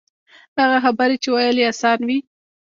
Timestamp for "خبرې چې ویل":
0.85-1.57